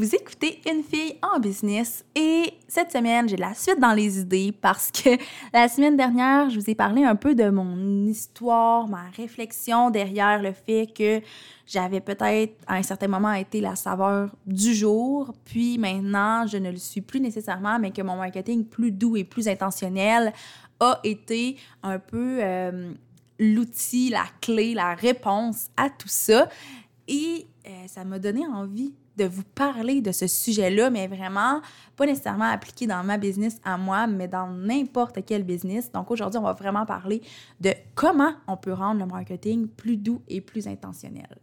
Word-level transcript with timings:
Vous 0.00 0.14
écoutez 0.14 0.62
Une 0.66 0.82
fille 0.82 1.16
en 1.20 1.38
business 1.38 2.06
et 2.14 2.54
cette 2.66 2.90
semaine, 2.90 3.28
j'ai 3.28 3.36
la 3.36 3.52
suite 3.52 3.78
dans 3.78 3.92
les 3.92 4.18
idées 4.18 4.50
parce 4.50 4.90
que 4.90 5.10
la 5.52 5.68
semaine 5.68 5.94
dernière, 5.94 6.48
je 6.48 6.58
vous 6.58 6.70
ai 6.70 6.74
parlé 6.74 7.04
un 7.04 7.16
peu 7.16 7.34
de 7.34 7.50
mon 7.50 8.06
histoire, 8.06 8.88
ma 8.88 9.10
réflexion 9.14 9.90
derrière 9.90 10.40
le 10.40 10.52
fait 10.52 10.86
que 10.86 11.20
j'avais 11.66 12.00
peut-être 12.00 12.54
à 12.66 12.76
un 12.76 12.82
certain 12.82 13.08
moment 13.08 13.34
été 13.34 13.60
la 13.60 13.76
saveur 13.76 14.34
du 14.46 14.72
jour, 14.72 15.34
puis 15.44 15.76
maintenant, 15.76 16.46
je 16.46 16.56
ne 16.56 16.70
le 16.70 16.78
suis 16.78 17.02
plus 17.02 17.20
nécessairement, 17.20 17.78
mais 17.78 17.90
que 17.90 18.00
mon 18.00 18.16
marketing 18.16 18.64
plus 18.64 18.92
doux 18.92 19.18
et 19.18 19.24
plus 19.24 19.48
intentionnel 19.48 20.32
a 20.80 20.98
été 21.04 21.58
un 21.82 21.98
peu 21.98 22.38
euh, 22.40 22.90
l'outil, 23.38 24.08
la 24.08 24.24
clé, 24.40 24.72
la 24.72 24.94
réponse 24.94 25.68
à 25.76 25.90
tout 25.90 26.08
ça. 26.08 26.48
Et 27.06 27.46
euh, 27.66 27.70
ça 27.86 28.02
m'a 28.04 28.18
donné 28.18 28.46
envie 28.46 28.94
de 29.20 29.28
vous 29.28 29.42
parler 29.54 30.00
de 30.00 30.12
ce 30.12 30.26
sujet-là, 30.26 30.88
mais 30.88 31.06
vraiment 31.06 31.60
pas 31.96 32.06
nécessairement 32.06 32.50
appliqué 32.50 32.86
dans 32.86 33.04
ma 33.04 33.18
business 33.18 33.60
à 33.64 33.76
moi, 33.76 34.06
mais 34.06 34.28
dans 34.28 34.48
n'importe 34.48 35.18
quel 35.26 35.44
business. 35.44 35.92
Donc 35.92 36.10
aujourd'hui, 36.10 36.38
on 36.38 36.44
va 36.44 36.54
vraiment 36.54 36.86
parler 36.86 37.20
de 37.60 37.72
comment 37.94 38.32
on 38.48 38.56
peut 38.56 38.72
rendre 38.72 39.00
le 39.00 39.06
marketing 39.06 39.68
plus 39.68 39.98
doux 39.98 40.22
et 40.28 40.40
plus 40.40 40.66
intentionnel. 40.66 41.36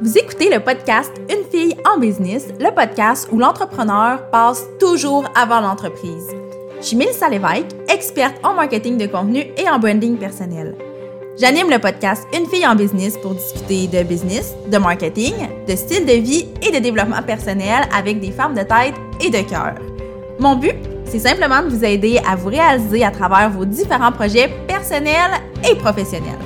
Vous 0.00 0.18
écoutez 0.18 0.54
le 0.54 0.62
podcast 0.62 1.12
Une 1.30 1.50
fille 1.50 1.74
en 1.92 1.98
business, 1.98 2.48
le 2.60 2.72
podcast 2.72 3.28
où 3.32 3.38
l'entrepreneur 3.38 4.30
passe 4.30 4.64
toujours 4.78 5.24
avant 5.34 5.60
l'entreprise. 5.60 6.28
Je 6.80 6.86
suis 6.86 6.96
Mélissa 6.96 7.28
Lévesque, 7.28 7.74
experte 7.88 8.36
en 8.44 8.54
marketing 8.54 8.98
de 8.98 9.06
contenu 9.06 9.40
et 9.56 9.68
en 9.68 9.80
branding 9.80 10.16
personnel. 10.16 10.76
J'anime 11.40 11.70
le 11.70 11.78
podcast 11.78 12.26
Une 12.36 12.46
fille 12.46 12.66
en 12.66 12.74
business 12.74 13.16
pour 13.16 13.32
discuter 13.32 13.86
de 13.86 14.02
business, 14.02 14.56
de 14.66 14.76
marketing, 14.76 15.34
de 15.68 15.76
style 15.76 16.04
de 16.04 16.14
vie 16.14 16.48
et 16.60 16.72
de 16.72 16.82
développement 16.82 17.22
personnel 17.22 17.88
avec 17.94 18.18
des 18.18 18.32
femmes 18.32 18.54
de 18.54 18.62
tête 18.62 18.96
et 19.20 19.30
de 19.30 19.48
cœur. 19.48 19.76
Mon 20.40 20.56
but, 20.56 20.74
c'est 21.04 21.20
simplement 21.20 21.62
de 21.62 21.68
vous 21.68 21.84
aider 21.84 22.20
à 22.28 22.34
vous 22.34 22.48
réaliser 22.48 23.04
à 23.04 23.12
travers 23.12 23.50
vos 23.50 23.64
différents 23.64 24.10
projets 24.10 24.48
personnels 24.66 25.30
et 25.70 25.76
professionnels. 25.76 26.40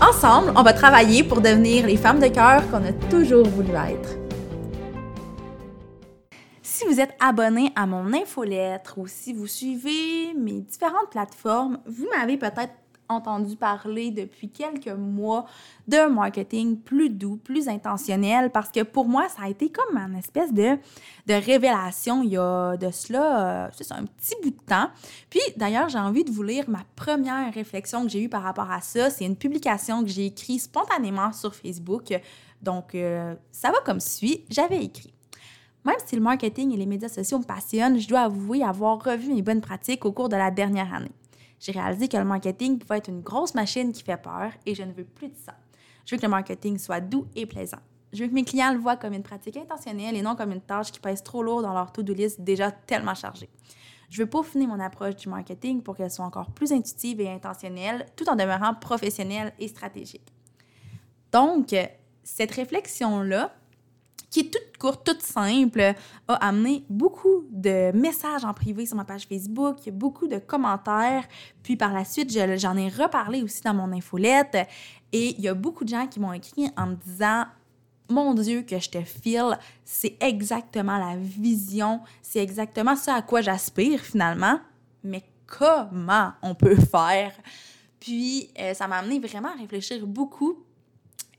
Ensemble, 0.00 0.52
on 0.56 0.64
va 0.64 0.72
travailler 0.72 1.22
pour 1.22 1.40
devenir 1.40 1.86
les 1.86 1.96
femmes 1.96 2.18
de 2.18 2.26
cœur 2.26 2.68
qu'on 2.72 2.84
a 2.84 2.92
toujours 3.08 3.46
voulu 3.46 3.70
être. 3.70 4.18
Si 6.60 6.84
vous 6.86 6.98
êtes 6.98 7.14
abonné 7.20 7.70
à 7.76 7.86
mon 7.86 8.12
infolettre 8.14 8.98
ou 8.98 9.06
si 9.06 9.32
vous 9.32 9.46
suivez 9.46 10.34
mes 10.36 10.60
différentes 10.60 11.10
plateformes, 11.12 11.78
vous 11.86 12.08
m'avez 12.16 12.36
peut-être 12.36 12.72
entendu 13.10 13.56
parler 13.56 14.10
depuis 14.10 14.48
quelques 14.48 14.88
mois 14.88 15.46
d'un 15.88 16.08
marketing 16.08 16.78
plus 16.78 17.10
doux, 17.10 17.36
plus 17.36 17.68
intentionnel, 17.68 18.50
parce 18.50 18.70
que 18.70 18.82
pour 18.82 19.06
moi, 19.06 19.28
ça 19.28 19.42
a 19.44 19.48
été 19.48 19.70
comme 19.70 19.96
une 19.96 20.16
espèce 20.16 20.52
de, 20.52 20.78
de 21.26 21.34
révélation 21.34 22.22
il 22.22 22.30
y 22.30 22.36
a 22.38 22.76
de 22.76 22.90
cela, 22.90 23.66
euh, 23.66 23.68
c'est 23.72 23.92
un 23.92 24.04
petit 24.04 24.34
bout 24.42 24.50
de 24.50 24.64
temps. 24.66 24.88
Puis 25.28 25.40
d'ailleurs, 25.56 25.88
j'ai 25.88 25.98
envie 25.98 26.24
de 26.24 26.30
vous 26.30 26.42
lire 26.42 26.64
ma 26.68 26.84
première 26.96 27.52
réflexion 27.52 28.04
que 28.04 28.08
j'ai 28.08 28.22
eue 28.22 28.28
par 28.28 28.42
rapport 28.42 28.70
à 28.70 28.80
ça. 28.80 29.10
C'est 29.10 29.24
une 29.24 29.36
publication 29.36 30.02
que 30.02 30.08
j'ai 30.08 30.26
écrite 30.26 30.60
spontanément 30.60 31.32
sur 31.32 31.54
Facebook. 31.54 32.14
Donc, 32.62 32.94
euh, 32.94 33.34
ça 33.50 33.70
va 33.70 33.78
comme 33.84 34.00
suit. 34.00 34.44
J'avais 34.50 34.84
écrit. 34.84 35.12
Même 35.84 35.96
si 36.04 36.14
le 36.14 36.20
marketing 36.20 36.72
et 36.72 36.76
les 36.76 36.86
médias 36.86 37.08
sociaux 37.08 37.38
me 37.38 37.44
passionnent, 37.44 37.98
je 37.98 38.06
dois 38.06 38.20
avouer 38.20 38.62
avoir 38.62 39.02
revu 39.02 39.32
mes 39.32 39.42
bonnes 39.42 39.62
pratiques 39.62 40.04
au 40.04 40.12
cours 40.12 40.28
de 40.28 40.36
la 40.36 40.50
dernière 40.50 40.92
année 40.92 41.10
j'ai 41.60 41.72
réalisé 41.72 42.08
que 42.08 42.16
le 42.16 42.24
marketing 42.24 42.78
pouvait 42.78 42.98
être 42.98 43.08
une 43.08 43.20
grosse 43.20 43.54
machine 43.54 43.92
qui 43.92 44.02
fait 44.02 44.16
peur 44.16 44.50
et 44.64 44.74
je 44.74 44.82
ne 44.82 44.92
veux 44.92 45.04
plus 45.04 45.28
de 45.28 45.36
ça. 45.36 45.54
Je 46.06 46.14
veux 46.14 46.18
que 46.18 46.26
le 46.26 46.30
marketing 46.30 46.78
soit 46.78 47.00
doux 47.00 47.26
et 47.36 47.46
plaisant. 47.46 47.78
Je 48.12 48.24
veux 48.24 48.28
que 48.28 48.34
mes 48.34 48.44
clients 48.44 48.72
le 48.72 48.78
voient 48.78 48.96
comme 48.96 49.12
une 49.12 49.22
pratique 49.22 49.58
intentionnelle 49.58 50.16
et 50.16 50.22
non 50.22 50.34
comme 50.34 50.52
une 50.52 50.62
tâche 50.62 50.90
qui 50.90 50.98
pèse 50.98 51.22
trop 51.22 51.42
lourd 51.42 51.62
dans 51.62 51.74
leur 51.74 51.92
to-do 51.92 52.14
list 52.14 52.40
déjà 52.40 52.72
tellement 52.72 53.14
chargée. 53.14 53.48
Je 54.08 54.22
veux 54.22 54.28
peaufiner 54.28 54.66
mon 54.66 54.80
approche 54.80 55.14
du 55.16 55.28
marketing 55.28 55.82
pour 55.82 55.96
qu'elle 55.96 56.10
soit 56.10 56.24
encore 56.24 56.50
plus 56.50 56.72
intuitive 56.72 57.20
et 57.20 57.30
intentionnelle 57.30 58.06
tout 58.16 58.28
en 58.28 58.34
demeurant 58.34 58.74
professionnelle 58.74 59.52
et 59.60 59.68
stratégique. 59.68 60.32
Donc, 61.30 61.76
cette 62.24 62.50
réflexion-là, 62.50 63.54
qui 64.30 64.40
est 64.40 64.50
toute 64.50 64.76
courte, 64.78 65.04
toute 65.04 65.22
simple, 65.22 65.94
a 66.28 66.34
amené 66.34 66.84
beaucoup 66.88 67.44
de 67.50 67.90
messages 67.92 68.44
en 68.44 68.54
privé 68.54 68.86
sur 68.86 68.96
ma 68.96 69.04
page 69.04 69.26
Facebook, 69.26 69.76
beaucoup 69.90 70.28
de 70.28 70.38
commentaires. 70.38 71.26
Puis 71.62 71.76
par 71.76 71.92
la 71.92 72.04
suite, 72.04 72.30
j'en 72.58 72.76
ai 72.76 72.88
reparlé 72.88 73.42
aussi 73.42 73.62
dans 73.62 73.74
mon 73.74 73.92
infolette. 73.92 74.56
Et 75.12 75.34
il 75.36 75.40
y 75.40 75.48
a 75.48 75.54
beaucoup 75.54 75.84
de 75.84 75.90
gens 75.90 76.06
qui 76.06 76.20
m'ont 76.20 76.32
écrit 76.32 76.68
en 76.76 76.86
me 76.86 76.94
disant 76.94 77.44
mon 78.08 78.34
Dieu, 78.34 78.62
que 78.62 78.78
je 78.78 78.90
te 78.90 79.02
file, 79.02 79.58
c'est 79.84 80.16
exactement 80.20 80.98
la 80.98 81.16
vision, 81.16 82.00
c'est 82.22 82.40
exactement 82.40 82.96
ce 82.96 83.10
à 83.10 83.22
quoi 83.22 83.40
j'aspire 83.40 84.00
finalement, 84.00 84.58
mais 85.04 85.22
comment 85.46 86.32
on 86.42 86.54
peut 86.54 86.74
faire? 86.74 87.32
Puis, 88.00 88.50
euh, 88.58 88.74
ça 88.74 88.88
m'a 88.88 88.98
amené 88.98 89.20
vraiment 89.20 89.50
à 89.50 89.60
réfléchir 89.60 90.06
beaucoup 90.06 90.64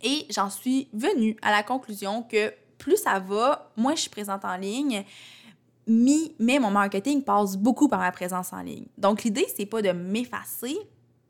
et 0.03 0.25
j'en 0.29 0.49
suis 0.49 0.87
venue 0.93 1.35
à 1.41 1.51
la 1.51 1.63
conclusion 1.63 2.23
que 2.23 2.53
plus 2.81 2.97
ça 2.97 3.19
va, 3.19 3.71
moins 3.77 3.93
je 3.95 4.01
suis 4.01 4.09
présente 4.09 4.43
en 4.43 4.57
ligne, 4.57 5.05
mais 5.87 6.59
mon 6.59 6.71
marketing 6.71 7.23
passe 7.23 7.55
beaucoup 7.55 7.87
par 7.87 7.99
ma 7.99 8.11
présence 8.11 8.51
en 8.53 8.61
ligne. 8.61 8.87
Donc, 8.97 9.23
l'idée, 9.23 9.45
c'est 9.55 9.67
pas 9.67 9.83
de 9.83 9.91
m'effacer, 9.91 10.75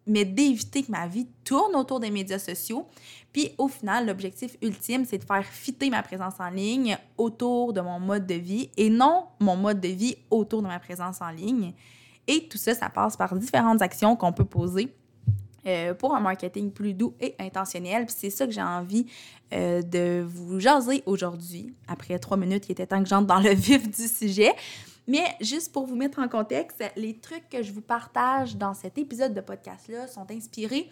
mais 0.07 0.23
d'éviter 0.23 0.81
que 0.81 0.91
ma 0.91 1.07
vie 1.07 1.27
tourne 1.43 1.75
autour 1.75 1.99
des 1.99 2.09
médias 2.09 2.39
sociaux. 2.39 2.87
Puis, 3.33 3.51
au 3.57 3.67
final, 3.67 4.07
l'objectif 4.07 4.55
ultime, 4.61 5.03
c'est 5.05 5.17
de 5.17 5.25
faire 5.25 5.45
fitter 5.45 5.89
ma 5.89 6.01
présence 6.03 6.35
en 6.39 6.49
ligne 6.49 6.97
autour 7.17 7.73
de 7.73 7.81
mon 7.81 7.99
mode 7.99 8.25
de 8.25 8.35
vie 8.35 8.69
et 8.77 8.89
non 8.89 9.25
mon 9.39 9.57
mode 9.57 9.81
de 9.81 9.89
vie 9.89 10.15
autour 10.29 10.61
de 10.61 10.67
ma 10.67 10.79
présence 10.79 11.21
en 11.21 11.31
ligne. 11.31 11.73
Et 12.27 12.47
tout 12.47 12.57
ça, 12.57 12.73
ça 12.73 12.89
passe 12.89 13.17
par 13.17 13.35
différentes 13.35 13.81
actions 13.81 14.15
qu'on 14.15 14.31
peut 14.31 14.45
poser 14.45 14.95
euh, 15.67 15.93
pour 15.93 16.15
un 16.15 16.19
marketing 16.19 16.71
plus 16.71 16.93
doux 16.93 17.13
et 17.19 17.35
intentionnel. 17.39 18.05
Puis 18.05 18.15
c'est 18.17 18.29
ça 18.29 18.45
que 18.45 18.51
j'ai 18.51 18.61
envie 18.61 19.05
euh, 19.53 19.81
de 19.81 20.25
vous 20.25 20.59
jaser 20.59 21.03
aujourd'hui. 21.05 21.73
Après 21.87 22.17
trois 22.17 22.37
minutes, 22.37 22.67
il 22.69 22.71
était 22.71 22.87
temps 22.87 23.03
que 23.03 23.07
j'entre 23.07 23.27
dans 23.27 23.39
le 23.39 23.49
vif 23.53 23.89
du 23.89 24.07
sujet. 24.07 24.53
Mais 25.07 25.23
juste 25.39 25.71
pour 25.71 25.85
vous 25.85 25.95
mettre 25.95 26.19
en 26.19 26.27
contexte, 26.27 26.83
les 26.95 27.17
trucs 27.17 27.47
que 27.49 27.61
je 27.61 27.71
vous 27.71 27.81
partage 27.81 28.55
dans 28.55 28.73
cet 28.73 28.97
épisode 28.97 29.33
de 29.33 29.41
podcast-là 29.41 30.07
sont 30.07 30.29
inspirés 30.31 30.89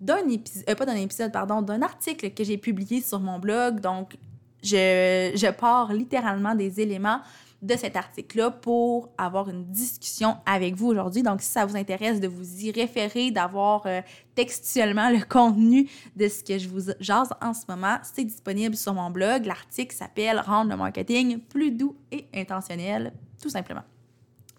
d'un 0.00 0.28
épisode, 0.28 0.64
euh, 0.68 0.74
pas 0.74 0.86
d'un 0.86 0.96
épisode, 0.96 1.32
pardon, 1.32 1.60
d'un 1.60 1.82
article 1.82 2.30
que 2.30 2.44
j'ai 2.44 2.56
publié 2.56 3.00
sur 3.00 3.20
mon 3.20 3.38
blog. 3.38 3.80
Donc, 3.80 4.16
je, 4.62 5.32
je 5.34 5.50
pars 5.50 5.92
littéralement 5.92 6.54
des 6.54 6.80
éléments 6.80 7.20
de 7.60 7.76
cet 7.76 7.96
article-là 7.96 8.50
pour 8.50 9.08
avoir 9.18 9.48
une 9.50 9.64
discussion 9.64 10.36
avec 10.46 10.74
vous 10.76 10.86
aujourd'hui. 10.88 11.22
Donc, 11.22 11.42
si 11.42 11.50
ça 11.50 11.66
vous 11.66 11.76
intéresse 11.76 12.20
de 12.20 12.28
vous 12.28 12.64
y 12.64 12.70
référer, 12.70 13.30
d'avoir 13.30 13.84
euh, 13.86 14.00
textuellement 14.34 15.10
le 15.10 15.24
contenu 15.28 15.88
de 16.16 16.28
ce 16.28 16.44
que 16.44 16.56
je 16.56 16.68
vous 16.68 16.92
jase 17.00 17.30
en 17.42 17.52
ce 17.54 17.64
moment, 17.68 17.98
c'est 18.02 18.24
disponible 18.24 18.76
sur 18.76 18.94
mon 18.94 19.10
blog. 19.10 19.44
L'article 19.44 19.94
s'appelle 19.94 20.38
Rendre 20.38 20.70
le 20.70 20.76
marketing 20.76 21.40
plus 21.40 21.72
doux 21.72 21.96
et 22.12 22.26
intentionnel, 22.34 23.12
tout 23.42 23.50
simplement. 23.50 23.82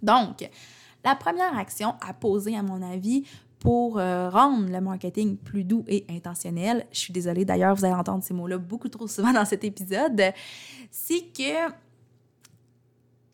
Donc, 0.01 0.49
la 1.05 1.15
première 1.15 1.57
action 1.57 1.95
à 2.05 2.13
poser, 2.13 2.57
à 2.57 2.63
mon 2.63 2.81
avis, 2.81 3.23
pour 3.59 3.97
euh, 3.97 4.29
rendre 4.29 4.69
le 4.69 4.81
marketing 4.81 5.37
plus 5.37 5.63
doux 5.63 5.83
et 5.87 6.05
intentionnel, 6.09 6.85
je 6.91 6.99
suis 6.99 7.13
désolée 7.13 7.45
d'ailleurs, 7.45 7.75
vous 7.75 7.85
allez 7.85 7.93
entendre 7.93 8.23
ces 8.23 8.33
mots-là 8.33 8.57
beaucoup 8.57 8.87
trop 8.87 9.07
souvent 9.07 9.33
dans 9.33 9.45
cet 9.45 9.63
épisode, 9.63 10.21
c'est 10.91 11.21
que 11.33 11.71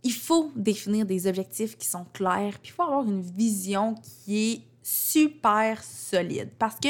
il 0.05 0.13
faut 0.13 0.51
définir 0.55 1.03
des 1.05 1.25
objectifs 1.25 1.75
qui 1.75 1.87
sont 1.87 2.05
clairs, 2.13 2.59
puis 2.61 2.71
il 2.71 2.73
faut 2.73 2.83
avoir 2.83 3.03
une 3.03 3.21
vision 3.21 3.95
qui 3.95 4.51
est 4.51 4.61
super 4.83 5.83
solide. 5.83 6.51
Parce 6.59 6.75
que 6.79 6.89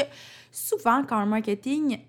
souvent, 0.51 1.01
quand 1.07 1.15
un 1.15 1.25
marketing 1.25 1.99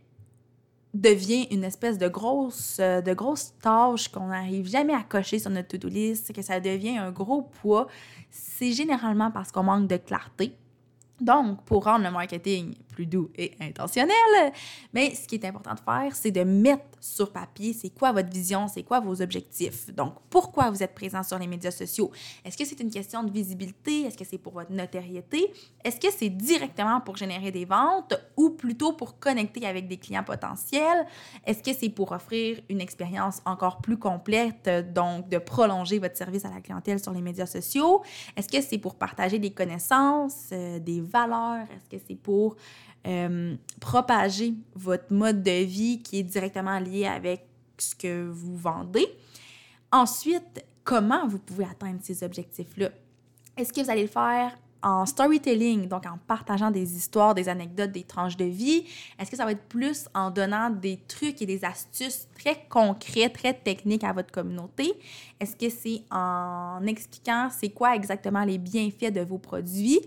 devient 0.93 1.47
une 1.53 1.62
espèce 1.62 1.97
de 1.97 2.09
grosse, 2.09 2.78
de 2.78 3.15
grosse 3.15 3.53
tâche 3.62 4.08
qu'on 4.08 4.26
n'arrive 4.26 4.67
jamais 4.69 4.94
à 4.94 5.05
cocher 5.05 5.38
sur 5.38 5.50
notre 5.50 5.69
to-do 5.69 5.88
list, 5.88 6.32
que 6.32 6.43
ça 6.43 6.58
devient 6.58 6.99
un 6.99 7.12
gros 7.12 7.43
poids, 7.43 7.87
c'est 8.29 8.73
généralement 8.73 9.31
parce 9.31 9.53
qu'on 9.53 9.62
manque 9.62 9.87
de 9.87 9.99
clarté 9.99 10.56
donc, 11.21 11.65
pour 11.65 11.85
rendre 11.85 12.05
le 12.05 12.11
marketing 12.11 12.75
plus 12.89 13.07
doux 13.07 13.31
et 13.37 13.53
intentionnel, 13.61 14.17
mais 14.93 15.15
ce 15.15 15.27
qui 15.27 15.35
est 15.37 15.45
important 15.45 15.75
de 15.75 15.81
faire, 15.81 16.15
c'est 16.15 16.31
de 16.31 16.43
mettre 16.45 16.85
sur 17.01 17.31
papier 17.31 17.73
c'est 17.73 17.91
quoi 17.91 18.13
votre 18.13 18.31
vision, 18.31 18.69
c'est 18.69 18.83
quoi 18.83 19.01
vos 19.01 19.21
objectifs. 19.21 19.95
Donc, 19.95 20.15
pourquoi 20.31 20.71
vous 20.71 20.83
êtes 20.83 20.95
présent 20.95 21.23
sur 21.23 21.39
les 21.39 21.47
médias 21.47 21.71
sociaux? 21.71 22.11
Est-ce 22.45 22.57
que 22.57 22.65
c'est 22.65 22.81
une 22.81 22.91
question 22.91 23.23
de 23.23 23.31
visibilité? 23.31 24.03
Est-ce 24.03 24.17
que 24.17 24.25
c'est 24.25 24.39
pour 24.39 24.55
votre 24.55 24.73
notoriété? 24.73 25.53
Est-ce 25.85 26.01
que 26.01 26.11
c'est 26.11 26.31
directement 26.31 27.01
pour 27.01 27.17
générer 27.17 27.51
des 27.51 27.65
ventes 27.65 28.15
ou 28.37 28.51
plutôt 28.51 28.93
pour 28.93 29.19
connecter 29.19 29.67
avec 29.67 29.89
des 29.89 29.99
clients 29.99 30.25
potentiels? 30.25 31.07
Est-ce 31.45 31.63
que 31.63 31.77
c'est 31.79 31.91
pour 31.91 32.13
offrir 32.13 32.61
une 32.69 32.81
expérience 32.81 33.41
encore 33.45 33.81
plus 33.81 33.99
complète, 33.99 34.69
donc 34.93 35.29
de 35.29 35.39
prolonger 35.39 35.99
votre 35.99 36.17
service 36.17 36.45
à 36.45 36.51
la 36.51 36.61
clientèle 36.61 36.99
sur 36.99 37.13
les 37.13 37.23
médias 37.23 37.47
sociaux? 37.47 38.03
Est-ce 38.37 38.49
que 38.49 38.61
c'est 38.61 38.79
pour 38.79 38.97
partager 38.97 39.39
des 39.39 39.51
connaissances, 39.51 40.49
euh, 40.53 40.79
des 40.79 41.06
valeurs? 41.06 41.67
Est-ce 41.75 41.97
que 41.97 42.03
c'est 42.06 42.17
pour 42.17 42.56
euh, 43.06 43.56
propager 43.81 44.55
votre 44.75 45.12
mode 45.12 45.43
de 45.43 45.64
vie 45.64 46.03
qui 46.03 46.19
est 46.19 46.23
directement 46.23 46.79
lié 46.79 47.06
avec 47.06 47.47
ce 47.79 47.94
que 47.94 48.29
vous 48.29 48.56
vendez? 48.56 49.06
Ensuite, 49.93 50.64
comment 50.85 51.26
vous 51.26 51.38
pouvez 51.38 51.64
atteindre 51.64 52.00
ces 52.03 52.23
objectifs-là? 52.23 52.91
Est-ce 53.56 53.73
que 53.73 53.81
vous 53.81 53.91
allez 53.91 54.03
le 54.03 54.08
faire 54.08 54.56
en 54.82 55.05
storytelling, 55.05 55.88
donc 55.88 56.06
en 56.06 56.19
partageant 56.26 56.70
des 56.70 56.97
histoires, 56.97 57.35
des 57.35 57.49
anecdotes, 57.49 57.91
des 57.91 58.05
tranches 58.05 58.37
de 58.37 58.44
vie? 58.44 58.85
Est-ce 59.19 59.31
que 59.31 59.37
ça 59.37 59.44
va 59.44 59.53
être 59.53 59.64
plus 59.64 60.08
en 60.14 60.31
donnant 60.31 60.70
des 60.70 60.99
trucs 61.08 61.43
et 61.43 61.47
des 61.47 61.64
astuces 61.64 62.29
très 62.38 62.67
concrets, 62.69 63.31
très 63.31 63.55
techniques 63.55 64.05
à 64.05 64.12
votre 64.12 64.31
communauté? 64.31 64.93
Est-ce 65.41 65.56
que 65.56 65.70
c'est 65.70 66.03
en 66.11 66.81
expliquant 66.87 67.49
c'est 67.50 67.70
quoi 67.70 67.97
exactement 67.97 68.44
les 68.44 68.58
bienfaits 68.58 69.12
de 69.12 69.23
vos 69.23 69.38
produits? 69.38 70.00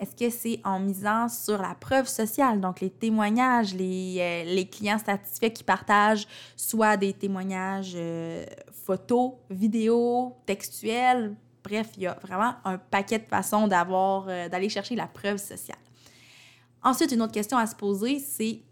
Est-ce 0.00 0.16
que 0.16 0.30
c'est 0.30 0.60
en 0.64 0.80
misant 0.80 1.28
sur 1.28 1.60
la 1.60 1.74
preuve 1.74 2.08
sociale, 2.08 2.58
donc 2.58 2.80
les 2.80 2.88
témoignages, 2.88 3.74
les, 3.74 4.16
euh, 4.18 4.64
clients 4.64 4.98
satisfaits 4.98 5.50
qui 5.50 5.62
partagent 5.62 6.26
soit 6.56 6.96
des 6.96 7.12
témoignages 7.12 7.92
euh, 7.94 8.46
photos, 8.72 9.32
vidéos, 9.50 10.34
textuels, 10.46 11.36
bref, 11.62 11.90
il 11.98 12.04
y 12.04 12.06
a 12.06 12.18
vraiment 12.22 12.54
un 12.64 12.78
paquet 12.78 13.18
de 13.18 13.26
façons 13.26 13.68
euh, 13.70 14.48
d'aller 14.48 14.70
chercher 14.70 14.96
la 14.96 15.06
preuve 15.06 15.36
sociale. 15.36 15.76
Ensuite, 16.82 17.12
une 17.12 17.20
autre 17.20 17.34
question 17.34 17.58
à 17.58 17.66
se 17.66 17.76
poser, 17.76 18.20
c'est 18.20 18.62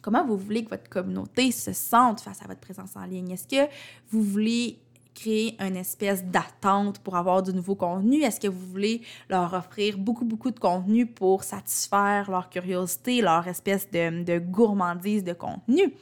comment 0.00 0.24
vous 0.24 0.38
voulez 0.38 0.64
que 0.64 0.70
votre 0.70 0.88
communauté 0.88 1.52
se 1.52 1.74
sente 1.74 2.22
face 2.22 2.40
à 2.42 2.46
votre 2.46 2.60
présence 2.60 2.96
en 2.96 3.04
ligne? 3.04 3.32
Est-ce 3.32 3.46
que 3.46 3.70
vous 4.10 4.22
voulez 4.22 4.78
créer 5.14 5.56
une 5.60 5.76
espèce 5.76 6.24
d'attente 6.24 6.98
pour 7.00 7.16
avoir 7.16 7.42
du 7.42 7.52
nouveau 7.52 7.74
contenu? 7.74 8.22
Est-ce 8.22 8.40
que 8.40 8.48
vous 8.48 8.66
voulez 8.66 9.02
leur 9.28 9.52
offrir 9.54 9.98
beaucoup, 9.98 10.24
beaucoup 10.24 10.50
de 10.50 10.58
contenu 10.58 11.06
pour 11.06 11.44
satisfaire 11.44 12.30
leur 12.30 12.48
curiosité, 12.50 13.20
leur 13.20 13.46
espèce 13.46 13.90
de, 13.90 14.38
gourmandise 14.38 15.24
de 15.24 15.32
contenu? 15.32 15.94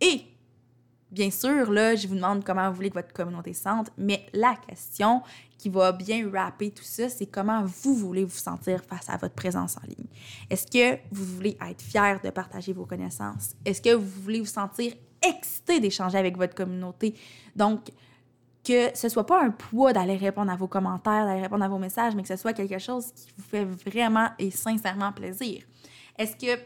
Et 0.00 0.22
bien 1.10 1.30
sûr, 1.30 1.70
là, 1.70 1.94
je 1.94 2.08
vous 2.08 2.16
demande 2.16 2.44
comment 2.44 2.68
vous 2.68 2.76
voulez 2.76 2.90
que 2.90 2.94
votre 2.94 3.12
communauté 3.12 3.52
sente, 3.52 3.90
mais 3.96 4.26
la 4.32 4.56
question 4.68 5.22
qui 5.56 5.70
va 5.70 5.92
bien 5.92 6.30
rapper 6.30 6.70
tout 6.70 6.84
ça, 6.84 7.08
c'est 7.08 7.26
comment 7.26 7.64
vous 7.64 7.94
voulez 7.94 8.24
vous 8.24 8.36
sentir 8.36 8.82
face 8.84 9.08
à 9.08 9.16
votre 9.16 9.34
présence 9.34 9.76
en 9.78 9.86
ligne? 9.86 10.08
Est-ce 10.50 10.66
que 10.66 11.00
vous 11.10 11.24
voulez 11.24 11.56
être 11.66 11.80
fier 11.80 12.20
de 12.22 12.30
partager 12.30 12.72
vos 12.72 12.84
connaissances? 12.84 13.54
Est-ce 13.64 13.80
que 13.80 13.94
vous 13.94 14.22
voulez 14.22 14.40
vous 14.40 14.46
sentir 14.46 14.92
excité 15.26 15.80
d'échanger 15.80 16.18
avec 16.18 16.36
votre 16.36 16.54
communauté? 16.54 17.14
Donc, 17.56 17.90
que 18.64 18.96
ce 18.96 19.08
soit 19.08 19.26
pas 19.26 19.42
un 19.42 19.50
poids 19.50 19.92
d'aller 19.92 20.16
répondre 20.16 20.50
à 20.50 20.56
vos 20.56 20.66
commentaires, 20.66 21.26
d'aller 21.26 21.42
répondre 21.42 21.64
à 21.64 21.68
vos 21.68 21.78
messages, 21.78 22.14
mais 22.14 22.22
que 22.22 22.28
ce 22.28 22.36
soit 22.36 22.52
quelque 22.52 22.78
chose 22.78 23.12
qui 23.12 23.28
vous 23.36 23.44
fait 23.44 23.64
vraiment 23.64 24.28
et 24.38 24.50
sincèrement 24.50 25.12
plaisir. 25.12 25.62
Est-ce 26.18 26.34
que 26.34 26.60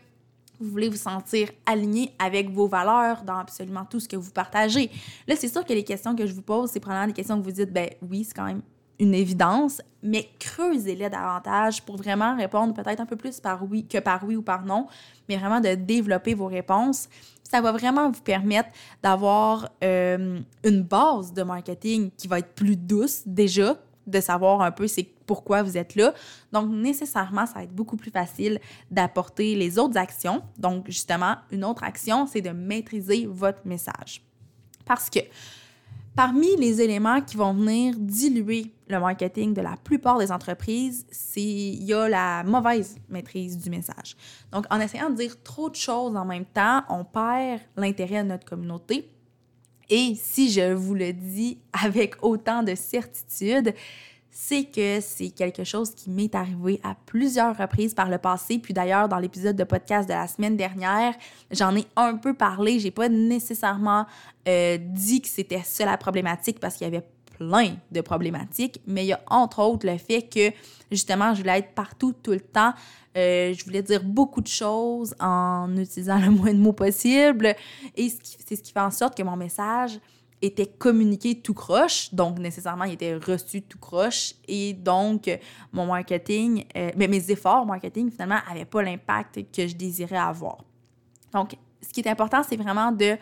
vous 0.60 0.70
voulez 0.70 0.88
vous 0.88 0.96
sentir 0.96 1.50
aligné 1.66 2.14
avec 2.18 2.50
vos 2.50 2.66
valeurs 2.66 3.22
dans 3.22 3.38
absolument 3.38 3.84
tout 3.84 4.00
ce 4.00 4.08
que 4.08 4.16
vous 4.16 4.30
partagez? 4.30 4.90
Là, 5.26 5.36
c'est 5.36 5.48
sûr 5.48 5.64
que 5.64 5.72
les 5.72 5.84
questions 5.84 6.14
que 6.14 6.26
je 6.26 6.32
vous 6.32 6.42
pose, 6.42 6.70
c'est 6.70 6.80
probablement 6.80 7.08
des 7.08 7.14
questions 7.14 7.38
que 7.38 7.44
vous 7.44 7.52
dites, 7.52 7.72
ben 7.72 7.88
oui, 8.08 8.24
c'est 8.24 8.34
quand 8.34 8.46
même 8.46 8.62
une 9.00 9.14
évidence, 9.14 9.80
mais 10.02 10.28
creusez-les 10.38 11.08
davantage 11.08 11.82
pour 11.82 11.96
vraiment 11.96 12.36
répondre 12.36 12.74
peut-être 12.74 13.00
un 13.00 13.06
peu 13.06 13.16
plus 13.16 13.40
par 13.40 13.62
oui 13.68 13.86
que 13.86 13.98
par 13.98 14.24
oui 14.24 14.36
ou 14.36 14.42
par 14.42 14.64
non, 14.64 14.86
mais 15.28 15.36
vraiment 15.36 15.60
de 15.60 15.74
développer 15.74 16.34
vos 16.34 16.46
réponses 16.46 17.08
ça 17.50 17.60
va 17.60 17.72
vraiment 17.72 18.10
vous 18.10 18.20
permettre 18.20 18.68
d'avoir 19.02 19.70
euh, 19.82 20.38
une 20.64 20.82
base 20.82 21.32
de 21.32 21.42
marketing 21.42 22.10
qui 22.16 22.28
va 22.28 22.40
être 22.40 22.54
plus 22.54 22.76
douce 22.76 23.22
déjà, 23.24 23.76
de 24.06 24.20
savoir 24.20 24.60
un 24.60 24.70
peu 24.70 24.86
c'est 24.86 25.08
pourquoi 25.26 25.62
vous 25.62 25.76
êtes 25.76 25.94
là. 25.94 26.14
Donc, 26.52 26.70
nécessairement, 26.70 27.44
ça 27.46 27.54
va 27.54 27.62
être 27.64 27.74
beaucoup 27.74 27.96
plus 27.96 28.10
facile 28.10 28.58
d'apporter 28.90 29.54
les 29.54 29.78
autres 29.78 29.98
actions. 29.98 30.42
Donc, 30.58 30.86
justement, 30.86 31.36
une 31.50 31.64
autre 31.64 31.84
action, 31.84 32.26
c'est 32.26 32.40
de 32.40 32.50
maîtriser 32.50 33.26
votre 33.26 33.60
message. 33.66 34.22
Parce 34.86 35.10
que 35.10 35.20
Parmi 36.18 36.56
les 36.56 36.80
éléments 36.80 37.20
qui 37.20 37.36
vont 37.36 37.54
venir 37.54 37.94
diluer 37.96 38.72
le 38.88 38.98
marketing 38.98 39.54
de 39.54 39.60
la 39.60 39.76
plupart 39.76 40.18
des 40.18 40.32
entreprises, 40.32 41.06
c'est 41.12 41.40
il 41.40 41.84
y 41.84 41.94
a 41.94 42.08
la 42.08 42.42
mauvaise 42.42 42.96
maîtrise 43.08 43.56
du 43.56 43.70
message. 43.70 44.16
Donc 44.50 44.66
en 44.68 44.80
essayant 44.80 45.10
de 45.10 45.14
dire 45.14 45.40
trop 45.44 45.70
de 45.70 45.76
choses 45.76 46.16
en 46.16 46.24
même 46.24 46.44
temps, 46.44 46.82
on 46.88 47.04
perd 47.04 47.60
l'intérêt 47.76 48.24
de 48.24 48.30
notre 48.30 48.44
communauté. 48.44 49.08
Et 49.88 50.16
si 50.16 50.50
je 50.50 50.72
vous 50.72 50.96
le 50.96 51.12
dis 51.12 51.60
avec 51.72 52.16
autant 52.20 52.64
de 52.64 52.74
certitude, 52.74 53.72
c'est 54.40 54.66
que 54.66 55.00
c'est 55.00 55.30
quelque 55.30 55.64
chose 55.64 55.90
qui 55.90 56.10
m'est 56.10 56.32
arrivé 56.32 56.78
à 56.84 56.94
plusieurs 57.06 57.56
reprises 57.56 57.92
par 57.92 58.08
le 58.08 58.18
passé. 58.18 58.60
Puis 58.60 58.72
d'ailleurs, 58.72 59.08
dans 59.08 59.18
l'épisode 59.18 59.56
de 59.56 59.64
podcast 59.64 60.08
de 60.08 60.14
la 60.14 60.28
semaine 60.28 60.56
dernière, 60.56 61.12
j'en 61.50 61.74
ai 61.74 61.84
un 61.96 62.14
peu 62.14 62.34
parlé. 62.34 62.78
J'ai 62.78 62.92
pas 62.92 63.08
nécessairement 63.08 64.06
euh, 64.46 64.78
dit 64.80 65.20
que 65.22 65.28
c'était 65.28 65.62
ça 65.64 65.84
la 65.86 65.96
problématique 65.96 66.60
parce 66.60 66.76
qu'il 66.76 66.84
y 66.84 66.88
avait 66.88 67.04
plein 67.36 67.74
de 67.90 68.00
problématiques, 68.00 68.80
mais 68.86 69.06
il 69.06 69.08
y 69.08 69.12
a 69.12 69.20
entre 69.26 69.58
autres 69.58 69.84
le 69.84 69.98
fait 69.98 70.22
que 70.22 70.56
justement, 70.92 71.34
je 71.34 71.40
voulais 71.40 71.58
être 71.58 71.74
partout 71.74 72.14
tout 72.22 72.30
le 72.30 72.40
temps. 72.40 72.74
Euh, 73.16 73.52
je 73.52 73.64
voulais 73.64 73.82
dire 73.82 74.04
beaucoup 74.04 74.40
de 74.40 74.46
choses 74.46 75.16
en 75.18 75.76
utilisant 75.76 76.20
le 76.20 76.30
moins 76.30 76.54
de 76.54 76.60
mots 76.60 76.72
possible. 76.72 77.56
Et 77.96 78.08
c'est 78.46 78.54
ce 78.54 78.62
qui 78.62 78.72
fait 78.72 78.78
en 78.78 78.92
sorte 78.92 79.16
que 79.16 79.24
mon 79.24 79.36
message 79.36 79.98
était 80.40 80.66
communiqué 80.66 81.40
tout 81.40 81.54
croche, 81.54 82.14
donc 82.14 82.38
nécessairement 82.38 82.84
il 82.84 82.94
était 82.94 83.16
reçu 83.16 83.62
tout 83.62 83.78
croche 83.78 84.34
et 84.46 84.72
donc 84.72 85.28
mon 85.72 85.86
marketing, 85.86 86.64
euh, 86.76 86.90
mais 86.96 87.08
mes 87.08 87.30
efforts 87.30 87.66
marketing 87.66 88.10
finalement 88.10 88.38
n'avaient 88.48 88.64
pas 88.64 88.82
l'impact 88.82 89.40
que 89.54 89.66
je 89.66 89.74
désirais 89.74 90.16
avoir. 90.16 90.58
Donc 91.32 91.56
ce 91.82 91.92
qui 91.92 92.00
est 92.00 92.08
important, 92.08 92.42
c'est 92.48 92.56
vraiment 92.56 92.92
de 92.92 93.16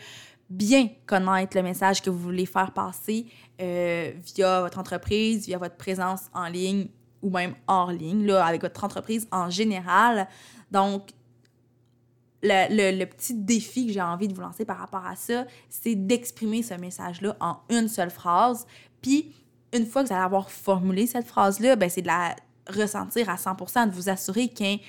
bien 0.49 0.89
connaître 1.07 1.57
le 1.57 1.63
message 1.63 2.03
que 2.03 2.11
vous 2.11 2.19
voulez 2.19 2.47
faire 2.47 2.73
passer 2.73 3.27
euh, 3.61 4.13
via 4.35 4.61
votre 4.61 4.79
entreprise, 4.79 5.47
via 5.47 5.59
votre 5.59 5.77
présence 5.77 6.23
en 6.35 6.47
ligne 6.47 6.89
ou 7.23 7.31
même 7.31 7.55
hors 7.67 7.91
ligne, 7.91 8.27
là, 8.27 8.45
avec 8.45 8.63
votre 8.63 8.85
entreprise 8.85 9.27
en 9.33 9.51
général. 9.51 10.29
Donc, 10.71 11.09
le, 12.47 13.05
petit 13.05 13.35
défi 13.35 13.87
que 13.87 13.93
j'ai 13.93 14.03
envie 14.03 14.29
de 14.29 14.35
vous 14.35 14.41
lancer 14.41 14.65
par 14.65 14.79
rapport 14.79 15.05
à 15.05 15.17
ça, 15.17 15.47
c'est 15.69 15.95
d'exprimer 15.95 16.63
ce 16.63 16.75
message-là 16.75 17.37
en 17.41 17.59
une 17.71 17.89
seule 17.89 18.11
phrase. 18.11 18.67
Puis, 19.03 19.33
une 19.73 19.87
fois 19.87 20.03
que 20.03 20.09
vous 20.09 20.15
allez 20.15 20.25
avoir 20.25 20.51
formulé 20.51 21.07
cette 21.07 21.27
phrase-là, 21.27 21.77
ben, 21.77 21.89
c'est 21.89 22.03
de 22.03 22.07
la 22.07 22.37
ressentir 22.69 23.29
à 23.29 23.37
100% 23.37 23.89
de 23.89 23.93
vous 23.93 24.09
assurer 24.09 24.49
qu'il 24.49 24.67
est 24.67 24.81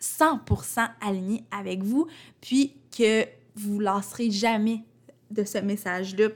100% 0.00 0.88
aligné 1.00 1.44
avec 1.50 1.82
vous, 1.82 2.08
puis 2.40 2.74
que 2.96 3.26
vous 3.54 3.78
ne 3.78 3.84
lasserez 3.84 4.30
jamais 4.30 4.82
de 5.30 5.44
ce 5.44 5.58
message-là 5.58 6.28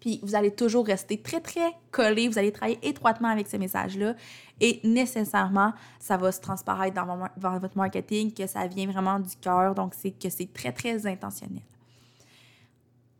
puis 0.00 0.18
vous 0.22 0.34
allez 0.34 0.50
toujours 0.50 0.86
rester 0.86 1.20
très, 1.20 1.40
très 1.40 1.72
collé. 1.90 2.26
Vous 2.26 2.38
allez 2.38 2.50
travailler 2.50 2.78
étroitement 2.82 3.28
avec 3.28 3.46
ce 3.46 3.58
message-là. 3.58 4.14
Et 4.60 4.80
nécessairement, 4.82 5.72
ça 5.98 6.16
va 6.16 6.32
se 6.32 6.40
transparaître 6.40 6.94
dans, 6.94 7.58
votre 7.58 7.76
marketing, 7.76 8.32
que 8.32 8.46
ça 8.46 8.66
vient 8.66 8.86
vraiment 8.86 9.20
du 9.20 9.36
cœur. 9.36 9.74
Donc, 9.74 9.94
c'est 9.94 10.10
que 10.10 10.30
c'est 10.30 10.52
très, 10.52 10.72
très 10.72 11.06
intentionnel. 11.06 11.62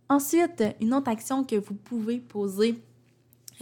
Ensuite, 0.09 0.65
une 0.81 0.95
autre 0.95 1.09
action 1.09 1.45
que 1.45 1.57
vous 1.57 1.75
pouvez 1.75 2.19
poser 2.19 2.83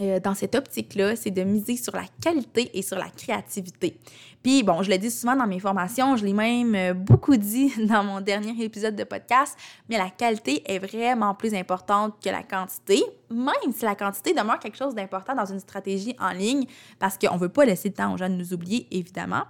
euh, 0.01 0.19
dans 0.19 0.33
cette 0.33 0.55
optique-là, 0.55 1.15
c'est 1.15 1.31
de 1.31 1.43
miser 1.43 1.75
sur 1.75 1.95
la 1.95 2.05
qualité 2.21 2.71
et 2.73 2.81
sur 2.81 2.97
la 2.97 3.09
créativité. 3.09 3.99
Puis, 4.41 4.63
bon, 4.63 4.81
je 4.81 4.89
le 4.89 4.97
dis 4.97 5.11
souvent 5.11 5.35
dans 5.35 5.47
mes 5.47 5.59
formations, 5.59 6.15
je 6.15 6.25
l'ai 6.25 6.33
même 6.33 6.73
euh, 6.73 6.93
beaucoup 6.93 7.35
dit 7.35 7.73
dans 7.85 8.03
mon 8.03 8.21
dernier 8.21 8.63
épisode 8.63 8.95
de 8.95 9.03
podcast, 9.03 9.57
mais 9.89 9.97
la 9.97 10.09
qualité 10.09 10.63
est 10.71 10.79
vraiment 10.79 11.35
plus 11.35 11.53
importante 11.53 12.15
que 12.23 12.29
la 12.29 12.43
quantité, 12.43 13.03
même 13.29 13.73
si 13.73 13.83
la 13.83 13.95
quantité 13.95 14.33
demeure 14.33 14.59
quelque 14.59 14.77
chose 14.77 14.95
d'important 14.95 15.35
dans 15.35 15.45
une 15.45 15.59
stratégie 15.59 16.15
en 16.19 16.31
ligne, 16.31 16.65
parce 16.97 17.17
qu'on 17.17 17.35
ne 17.35 17.39
veut 17.39 17.49
pas 17.49 17.65
laisser 17.65 17.89
le 17.89 17.95
temps 17.95 18.13
aux 18.13 18.17
de 18.17 18.27
nous 18.27 18.53
oublier, 18.53 18.87
évidemment. 18.91 19.43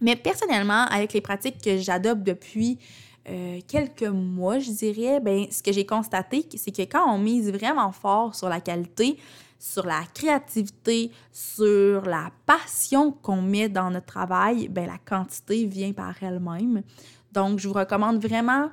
Mais 0.00 0.16
personnellement, 0.16 0.86
avec 0.90 1.12
les 1.12 1.20
pratiques 1.20 1.62
que 1.62 1.78
j'adopte 1.78 2.22
depuis 2.22 2.78
euh, 3.28 3.60
quelques 3.68 4.02
mois, 4.02 4.58
je 4.58 4.70
dirais, 4.70 5.20
ben, 5.20 5.46
ce 5.50 5.62
que 5.62 5.72
j'ai 5.72 5.84
constaté, 5.84 6.46
c'est 6.56 6.74
que 6.74 6.82
quand 6.82 7.12
on 7.12 7.18
mise 7.18 7.50
vraiment 7.50 7.92
fort 7.92 8.34
sur 8.34 8.48
la 8.48 8.60
qualité, 8.60 9.18
sur 9.58 9.84
la 9.84 10.02
créativité, 10.14 11.12
sur 11.30 12.02
la 12.06 12.30
passion 12.46 13.12
qu'on 13.12 13.42
met 13.42 13.68
dans 13.68 13.90
notre 13.90 14.06
travail, 14.06 14.68
ben 14.68 14.86
la 14.86 14.98
quantité 14.98 15.66
vient 15.66 15.92
par 15.92 16.14
elle-même. 16.22 16.82
Donc, 17.30 17.58
je 17.58 17.68
vous 17.68 17.74
recommande 17.74 18.24
vraiment 18.24 18.70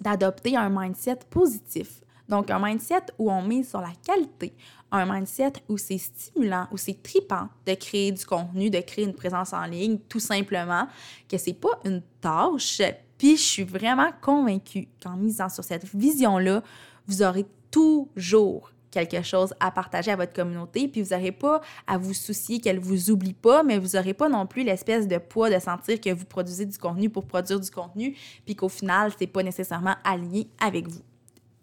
d'adopter 0.00 0.56
un 0.56 0.70
mindset 0.70 1.18
positif. 1.28 2.00
Donc, 2.28 2.50
un 2.50 2.64
mindset 2.64 3.06
où 3.18 3.30
on 3.30 3.42
met 3.42 3.64
sur 3.64 3.80
la 3.80 3.92
qualité, 4.06 4.54
un 4.92 5.04
mindset 5.04 5.54
où 5.68 5.76
c'est 5.76 5.98
stimulant, 5.98 6.66
où 6.70 6.76
c'est 6.76 7.02
tripant 7.02 7.48
de 7.66 7.74
créer 7.74 8.12
du 8.12 8.24
contenu, 8.24 8.70
de 8.70 8.80
créer 8.80 9.04
une 9.04 9.14
présence 9.14 9.52
en 9.52 9.64
ligne, 9.64 9.98
tout 10.08 10.20
simplement, 10.20 10.86
que 11.28 11.38
c'est 11.38 11.54
pas 11.54 11.80
une 11.84 12.02
tâche. 12.20 12.82
Puis, 13.18 13.36
je 13.36 13.42
suis 13.42 13.64
vraiment 13.64 14.10
convaincue 14.22 14.88
qu'en 15.02 15.16
misant 15.16 15.48
sur 15.48 15.64
cette 15.64 15.84
vision-là, 15.94 16.62
vous 17.06 17.22
aurez 17.22 17.46
toujours 17.70 18.72
quelque 18.90 19.22
chose 19.22 19.54
à 19.60 19.70
partager 19.70 20.10
à 20.10 20.16
votre 20.16 20.32
communauté, 20.32 20.88
puis 20.88 21.02
vous 21.02 21.14
n'aurez 21.14 21.32
pas 21.32 21.60
à 21.86 21.98
vous 21.98 22.14
soucier 22.14 22.60
qu'elle 22.60 22.78
vous 22.78 23.10
oublie 23.10 23.34
pas, 23.34 23.62
mais 23.62 23.78
vous 23.78 23.96
n'aurez 23.96 24.14
pas 24.14 24.28
non 24.28 24.46
plus 24.46 24.64
l'espèce 24.64 25.06
de 25.06 25.18
poids 25.18 25.50
de 25.50 25.58
sentir 25.58 26.00
que 26.00 26.10
vous 26.12 26.24
produisez 26.24 26.66
du 26.66 26.78
contenu 26.78 27.10
pour 27.10 27.26
produire 27.26 27.60
du 27.60 27.70
contenu, 27.70 28.16
puis 28.44 28.54
qu'au 28.56 28.68
final, 28.68 29.12
c'est 29.18 29.26
pas 29.26 29.42
nécessairement 29.42 29.94
aligné 30.04 30.48
avec 30.60 30.88
vous. 30.88 31.02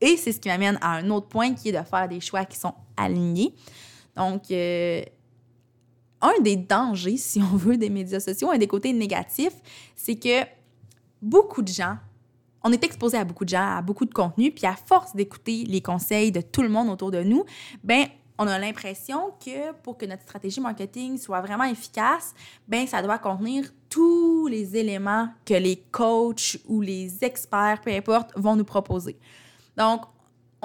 Et 0.02 0.18
c'est 0.18 0.32
ce 0.32 0.40
qui 0.40 0.50
m'amène 0.50 0.78
à 0.82 0.92
un 0.92 1.10
autre 1.10 1.28
point 1.28 1.54
qui 1.54 1.70
est 1.70 1.72
de 1.72 1.84
faire 1.84 2.08
des 2.08 2.20
choix 2.20 2.46
qui 2.46 2.58
sont 2.58 2.74
alignés. 2.98 3.54
Donc, 4.16 4.52
euh, 4.52 5.02
un 6.22 6.42
des 6.42 6.56
dangers, 6.56 7.18
si 7.18 7.42
on 7.42 7.56
veut, 7.56 7.78
des 7.78 7.90
médias 7.90 8.20
sociaux, 8.20 8.52
un 8.52 8.58
des 8.58 8.68
côtés 8.68 8.94
négatifs, 8.94 9.56
c'est 9.96 10.16
que 10.16 10.44
beaucoup 11.22 11.62
de 11.62 11.68
gens, 11.68 11.98
on 12.64 12.72
est 12.72 12.84
exposé 12.84 13.18
à 13.18 13.24
beaucoup 13.24 13.46
de 13.46 13.50
gens, 13.50 13.78
à 13.78 13.82
beaucoup 13.82 14.06
de 14.06 14.14
contenu, 14.14 14.52
puis 14.52 14.66
à 14.66 14.76
force 14.76 15.16
d'écouter 15.16 15.66
les 15.66 15.82
conseils 15.82 16.32
de 16.32 16.42
tout 16.42 16.64
le 16.64 16.70
monde 16.70 16.90
autour 16.90 17.12
de 17.12 17.22
nous, 17.22 17.46
ben 17.84 18.08
on 18.38 18.48
a 18.48 18.60
l'impression 18.60 19.32
que 19.44 19.72
pour 19.84 19.98
que 19.98 20.06
notre 20.06 20.24
stratégie 20.24 20.60
marketing 20.60 21.18
soit 21.18 21.42
vraiment 21.42 21.64
efficace, 21.64 22.34
ben 22.68 22.86
ça 22.86 23.02
doit 23.02 23.18
contenir 23.18 23.72
tous 23.90 24.48
les 24.48 24.76
éléments 24.76 25.30
que 25.46 25.54
les 25.54 25.78
coachs 25.92 26.58
ou 26.68 26.82
les 26.82 27.24
experts, 27.24 27.80
peu 27.82 27.92
importe, 27.92 28.32
vont 28.36 28.56
nous 28.56 28.66
proposer. 28.66 29.18
Donc, 29.78 30.02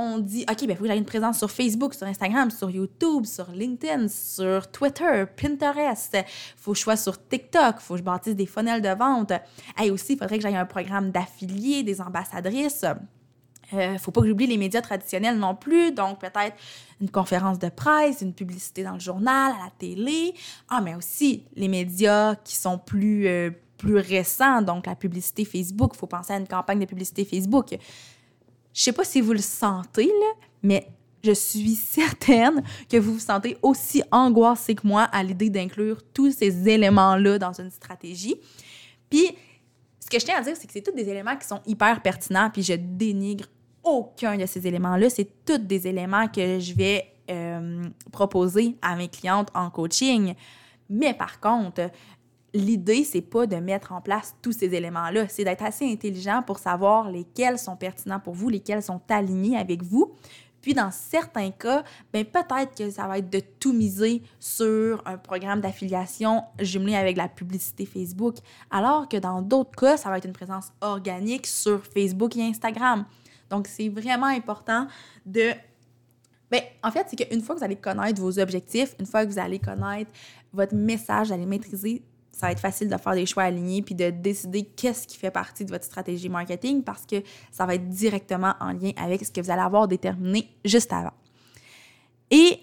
on 0.01 0.19
dit, 0.19 0.45
OK, 0.51 0.61
ben, 0.61 0.71
il 0.71 0.77
faut 0.77 0.83
que 0.83 0.89
j'aille 0.89 0.99
une 0.99 1.05
présence 1.05 1.39
sur 1.39 1.51
Facebook, 1.51 1.95
sur 1.95 2.07
Instagram, 2.07 2.51
sur 2.51 2.71
YouTube, 2.71 3.25
sur 3.27 3.51
LinkedIn, 3.51 4.09
sur 4.09 4.71
Twitter, 4.71 5.25
Pinterest. 5.37 6.17
Faut 6.57 6.73
que 6.73 6.79
je 6.79 6.83
sois 6.83 6.97
sur 6.97 7.27
TikTok. 7.29 7.81
Faut 7.81 7.95
que 7.95 7.99
je 7.99 8.05
bâtisse 8.05 8.37
des 8.37 8.47
funnels 8.47 8.83
de 8.83 8.89
vente. 8.89 9.33
Et 9.83 9.91
aussi, 9.91 10.15
il 10.15 10.19
faudrait 10.19 10.37
que 10.37 10.43
j'aille 10.43 10.57
un 10.57 10.67
programme 10.67 11.11
d'affiliés, 11.11 11.83
des 11.83 12.01
ambassadrices. 12.01 12.85
Euh, 13.73 13.99
faut 13.99 14.11
pas 14.11 14.21
que 14.23 14.27
j'oublie 14.27 14.47
les 14.47 14.59
médias 14.59 14.81
traditionnels 14.81 15.39
non 15.39 15.55
plus, 15.55 15.93
donc 15.93 16.21
peut-être 16.21 16.57
une 17.01 17.11
conférence 17.11 17.59
de 17.59 17.69
presse, 17.69 18.21
une 18.21 18.35
publicité 18.35 18.83
dans 18.83 18.95
le 18.95 19.01
journal, 19.01 19.53
à 19.53 19.65
la 19.65 19.71
télé. 19.79 20.35
Ah, 20.69 20.81
mais 20.81 20.95
aussi 20.95 21.45
les 21.55 21.69
médias 21.69 22.35
qui 22.37 22.57
sont 22.57 22.79
plus, 22.79 23.27
euh, 23.27 23.51
plus 23.77 23.97
récents, 23.97 24.63
donc 24.63 24.87
la 24.87 24.97
publicité 24.97 25.45
Facebook. 25.45 25.93
Il 25.95 25.99
faut 25.99 26.07
penser 26.07 26.33
à 26.33 26.37
une 26.37 26.49
campagne 26.49 26.81
de 26.81 26.85
publicité 26.85 27.25
Facebook. 27.25 27.77
Je 28.73 28.83
sais 28.83 28.93
pas 28.93 29.05
si 29.05 29.21
vous 29.21 29.33
le 29.33 29.41
sentez, 29.41 30.07
là, 30.07 30.47
mais 30.63 30.87
je 31.23 31.33
suis 31.33 31.75
certaine 31.75 32.63
que 32.89 32.97
vous 32.97 33.15
vous 33.15 33.19
sentez 33.19 33.57
aussi 33.63 34.03
angoissé 34.11 34.75
que 34.75 34.87
moi 34.87 35.03
à 35.03 35.23
l'idée 35.23 35.51
d'inclure 35.51 36.03
tous 36.15 36.33
ces 36.33 36.69
éléments-là 36.69 37.39
dans 37.39 37.53
une 37.53 37.71
stratégie. 37.71 38.37
Puis, 39.09 39.37
ce 39.99 40.09
que 40.09 40.19
je 40.19 40.25
tiens 40.25 40.39
à 40.39 40.43
dire, 40.43 40.57
c'est 40.57 40.67
que 40.67 40.73
c'est 40.73 40.83
tous 40.83 40.95
des 40.95 41.09
éléments 41.09 41.37
qui 41.37 41.47
sont 41.47 41.61
hyper 41.67 42.01
pertinents, 42.03 42.51
puis 42.51 42.63
je 42.63 42.75
dénigre 42.75 43.47
aucun 43.83 44.37
de 44.37 44.47
ces 44.47 44.67
éléments-là. 44.67 45.11
C'est 45.11 45.45
tous 45.45 45.59
des 45.59 45.87
éléments 45.87 46.29
que 46.29 46.59
je 46.59 46.75
vais 46.75 47.13
euh, 47.31 47.85
proposer 48.13 48.77
à 48.83 48.97
mes 48.97 49.09
clientes 49.09 49.49
en 49.55 49.71
coaching. 49.71 50.35
Mais 50.89 51.15
par 51.15 51.41
contre, 51.41 51.91
l'idée, 52.55 53.05
c'est 53.05 53.21
pas 53.21 53.47
de 53.47 53.57
mettre 53.57 53.93
en 53.93 54.01
place 54.01 54.35
tous 54.43 54.53
ces 54.53 54.75
éléments-là, 54.75 55.29
c'est 55.29 55.45
d'être 55.45 55.63
assez 55.63 55.91
intelligent 55.91 56.43
pour 56.47 56.59
savoir 56.59 57.11
lesquels 57.11 57.59
sont 57.59 57.77
pertinents 57.77 58.21
pour 58.21 58.35
vous, 58.35 58.49
lesquels 58.49 58.83
sont 58.83 59.01
alignés 59.09 59.57
avec 59.57 59.83
vous. 59.83 60.15
Puis 60.61 60.75
dans 60.75 60.91
certains 60.91 61.51
cas, 61.51 61.85
ben 62.13 62.25
peut-être 62.25 62.77
que 62.77 62.91
ça 62.91 63.07
va 63.07 63.19
être 63.19 63.31
de 63.31 63.41
tout 63.41 63.73
miser 63.73 64.23
sur 64.39 65.03
un 65.07 65.17
programme 65.17 65.61
d'affiliation 65.61 66.43
jumelé 66.59 66.97
avec 66.97 67.17
la 67.17 67.29
publicité 67.29 67.87
Facebook, 67.87 68.37
alors 68.71 69.09
que 69.09 69.17
dans 69.17 69.41
d'autres 69.41 69.71
cas, 69.71 69.97
ça 69.97 70.11
va 70.11 70.19
être 70.19 70.27
une 70.27 70.35
présence 70.35 70.73
organique 70.81 71.47
sur 71.47 71.83
Facebook 71.87 72.37
et 72.37 72.43
Instagram. 72.43 73.07
Donc 73.49 73.67
c'est 73.69 73.89
vraiment 73.89 74.27
important 74.27 74.87
de 75.25 75.53
Bien, 76.51 76.63
en 76.83 76.91
fait, 76.91 77.07
c'est 77.09 77.15
qu'une 77.15 77.41
fois 77.43 77.55
que 77.55 77.61
vous 77.61 77.65
allez 77.65 77.77
connaître 77.77 78.21
vos 78.21 78.41
objectifs, 78.41 78.97
une 78.99 79.07
fois 79.07 79.25
que 79.25 79.31
vous 79.31 79.39
allez 79.39 79.61
connaître 79.61 80.11
votre 80.53 80.75
message, 80.75 81.29
vous 81.29 81.35
allez 81.35 81.47
maîtriser 81.47 82.03
ça 82.41 82.47
va 82.47 82.53
être 82.53 82.61
facile 82.61 82.89
de 82.89 82.97
faire 82.97 83.13
des 83.13 83.27
choix 83.27 83.43
alignés 83.43 83.83
puis 83.83 83.95
de 83.95 84.09
décider 84.09 84.65
qu'est-ce 84.65 85.07
qui 85.07 85.19
fait 85.19 85.31
partie 85.31 85.67
de 85.67 85.71
votre 85.71 85.85
stratégie 85.85 86.31
marketing 86.31 86.83
parce 86.83 87.05
que 87.05 87.17
ça 87.53 87.67
va 87.67 87.75
être 87.75 87.87
directement 87.87 88.55
en 88.61 88.73
lien 88.73 88.93
avec 88.97 89.23
ce 89.25 89.31
que 89.31 89.43
vous 89.43 89.51
allez 89.51 89.61
avoir 89.61 89.87
déterminé 89.87 90.49
juste 90.65 90.91
avant. 90.91 91.13
Et 92.31 92.61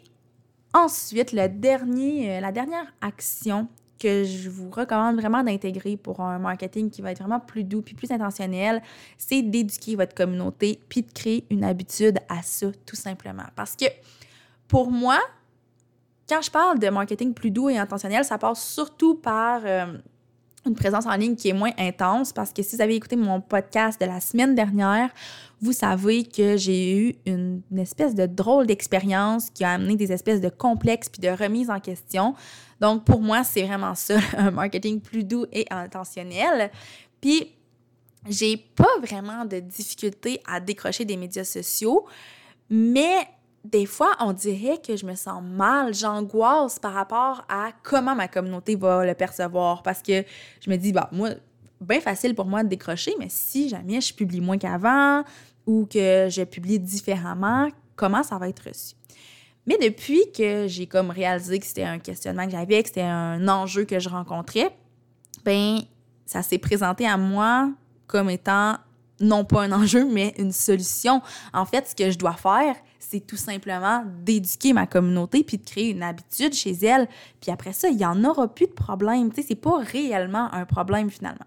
ensuite, 0.73 1.31
euh, 1.35 2.39
la 2.39 2.51
dernière 2.51 2.91
action 3.01 3.67
que 3.99 4.23
je 4.23 4.49
vous 4.49 4.71
recommande 4.71 5.17
vraiment 5.17 5.43
d'intégrer 5.43 5.95
pour 5.95 6.21
un 6.21 6.39
marketing 6.39 6.89
qui 6.89 7.03
va 7.03 7.11
être 7.11 7.19
vraiment 7.19 7.39
plus 7.39 7.63
doux 7.63 7.83
puis 7.83 7.93
plus 7.93 8.09
intentionnel, 8.11 8.81
c'est 9.17 9.43
d'éduquer 9.43 9.95
votre 9.95 10.15
communauté 10.15 10.79
puis 10.89 11.03
de 11.03 11.11
créer 11.11 11.45
une 11.51 11.63
habitude 11.63 12.17
à 12.29 12.41
ça, 12.41 12.67
tout 12.85 12.95
simplement. 12.95 13.45
Parce 13.55 13.75
que 13.75 13.85
pour 14.67 14.89
moi, 14.89 15.19
quand 16.27 16.41
je 16.41 16.51
parle 16.51 16.79
de 16.79 16.89
marketing 16.89 17.33
plus 17.33 17.51
doux 17.51 17.69
et 17.69 17.77
intentionnel, 17.77 18.25
ça 18.25 18.37
passe 18.37 18.63
surtout 18.63 19.15
par 19.15 19.61
euh, 19.65 19.85
une 20.65 20.75
présence 20.75 21.05
en 21.05 21.15
ligne 21.15 21.35
qui 21.35 21.49
est 21.49 21.53
moins 21.53 21.71
intense 21.77 22.33
parce 22.33 22.51
que 22.51 22.61
si 22.61 22.75
vous 22.75 22.81
avez 22.81 22.95
écouté 22.95 23.15
mon 23.15 23.39
podcast 23.39 23.99
de 23.99 24.05
la 24.05 24.19
semaine 24.19 24.53
dernière, 24.53 25.09
vous 25.61 25.71
savez 25.71 26.23
que 26.23 26.57
j'ai 26.57 26.97
eu 26.97 27.15
une, 27.25 27.61
espèce 27.77 28.13
de 28.13 28.25
drôle 28.25 28.67
d'expérience 28.67 29.49
qui 29.49 29.63
a 29.63 29.71
amené 29.71 29.95
des 29.95 30.11
espèces 30.11 30.41
de 30.41 30.49
complexes 30.49 31.09
puis 31.09 31.21
de 31.21 31.29
remises 31.29 31.69
en 31.69 31.79
question. 31.79 32.35
Donc 32.79 33.05
pour 33.05 33.21
moi, 33.21 33.43
c'est 33.43 33.63
vraiment 33.63 33.95
ça, 33.95 34.17
un 34.37 34.51
marketing 34.51 34.99
plus 34.99 35.23
doux 35.23 35.45
et 35.51 35.65
intentionnel. 35.71 36.69
Puis 37.21 37.53
j'ai 38.29 38.57
pas 38.57 38.99
vraiment 39.01 39.45
de 39.45 39.59
difficulté 39.59 40.41
à 40.45 40.59
décrocher 40.59 41.05
des 41.05 41.15
médias 41.15 41.45
sociaux, 41.45 42.05
mais 42.69 43.27
des 43.71 43.85
fois, 43.85 44.15
on 44.19 44.33
dirait 44.33 44.79
que 44.81 44.95
je 44.95 45.05
me 45.05 45.15
sens 45.15 45.41
mal, 45.43 45.93
j'angoisse 45.93 46.79
par 46.79 46.93
rapport 46.93 47.45
à 47.49 47.71
comment 47.83 48.15
ma 48.15 48.27
communauté 48.27 48.75
va 48.75 49.05
le 49.05 49.13
percevoir. 49.13 49.83
Parce 49.83 50.01
que 50.01 50.23
je 50.61 50.69
me 50.69 50.77
dis, 50.77 50.93
bah, 50.93 51.09
moi, 51.11 51.31
bien 51.81 51.99
facile 51.99 52.33
pour 52.33 52.45
moi 52.45 52.63
de 52.63 52.69
décrocher, 52.69 53.13
mais 53.19 53.27
si 53.29 53.69
jamais 53.69 53.99
je 53.99 54.13
publie 54.13 54.41
moins 54.41 54.57
qu'avant 54.57 55.23
ou 55.65 55.85
que 55.85 56.27
je 56.29 56.43
publie 56.43 56.79
différemment, 56.79 57.69
comment 57.95 58.23
ça 58.23 58.37
va 58.37 58.47
être 58.47 58.67
reçu? 58.67 58.95
Mais 59.65 59.77
depuis 59.77 60.31
que 60.31 60.65
j'ai 60.67 60.87
comme 60.87 61.09
réalisé 61.09 61.59
que 61.59 61.65
c'était 61.65 61.83
un 61.83 61.99
questionnement 61.99 62.45
que 62.45 62.51
j'avais, 62.51 62.81
que 62.81 62.87
c'était 62.87 63.01
un 63.01 63.45
enjeu 63.49 63.83
que 63.83 63.99
je 63.99 64.07
rencontrais, 64.07 64.73
ben 65.43 65.79
ça 66.25 66.41
s'est 66.41 66.57
présenté 66.57 67.05
à 67.05 67.17
moi 67.17 67.69
comme 68.07 68.29
étant 68.29 68.77
non 69.19 69.45
pas 69.45 69.63
un 69.63 69.71
enjeu, 69.71 70.05
mais 70.05 70.33
une 70.37 70.51
solution. 70.51 71.21
En 71.53 71.65
fait, 71.65 71.87
ce 71.89 71.95
que 71.95 72.11
je 72.11 72.17
dois 72.17 72.33
faire, 72.33 72.75
c'est 72.99 73.25
tout 73.25 73.37
simplement 73.37 74.03
d'éduquer 74.21 74.73
ma 74.73 74.85
communauté 74.85 75.43
puis 75.43 75.57
de 75.57 75.65
créer 75.65 75.89
une 75.91 76.03
habitude 76.03 76.53
chez 76.53 76.73
elle. 76.85 77.07
Puis 77.41 77.51
après 77.51 77.73
ça, 77.73 77.87
il 77.87 77.97
n'y 77.97 78.05
en 78.05 78.23
aura 78.23 78.53
plus 78.53 78.67
de 78.67 78.73
problème. 78.73 79.31
Tu 79.31 79.41
sais, 79.41 79.47
c'est 79.49 79.55
pas 79.55 79.77
réellement 79.77 80.53
un 80.53 80.65
problème 80.65 81.09
finalement. 81.09 81.45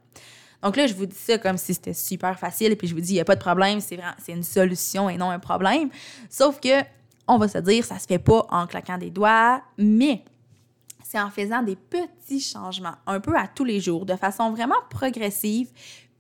Donc 0.63 0.77
là, 0.77 0.87
je 0.87 0.95
vous 0.95 1.07
dis 1.07 1.17
ça 1.17 1.39
comme 1.39 1.57
si 1.57 1.75
c'était 1.75 1.95
super 1.95 2.39
facile, 2.39 2.77
puis 2.77 2.87
je 2.87 2.95
vous 2.95 3.01
dis, 3.01 3.13
il 3.13 3.15
n'y 3.15 3.21
a 3.21 3.25
pas 3.25 3.37
de 3.37 3.41
problème, 3.41 3.81
c'est 3.81 3.99
c'est 4.19 4.33
une 4.33 4.43
solution 4.43 5.09
et 5.09 5.17
non 5.17 5.31
un 5.31 5.39
problème. 5.39 5.89
Sauf 6.29 6.61
que, 6.61 6.83
on 7.27 7.39
va 7.39 7.49
se 7.49 7.59
dire, 7.59 7.85
ça 7.85 7.99
se 7.99 8.07
fait 8.07 8.19
pas 8.19 8.47
en 8.51 8.67
claquant 8.67 8.99
des 8.99 9.11
doigts, 9.11 9.63
mais 9.79 10.25
c'est 11.03 11.21
en 11.21 11.31
faisant 11.31 11.63
des 11.63 11.77
petits 11.77 12.41
changements, 12.41 12.95
un 13.07 13.21
peu 13.21 13.37
à 13.37 13.49
tous 13.49 13.65
les 13.65 13.81
jours, 13.81 14.05
de 14.07 14.15
façon 14.17 14.51
vraiment 14.51 14.77
progressive, 14.91 15.71